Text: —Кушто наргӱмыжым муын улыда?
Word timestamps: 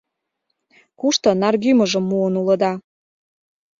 —Кушто 0.99 1.29
наргӱмыжым 1.41 2.03
муын 2.09 2.33
улыда? 2.41 2.73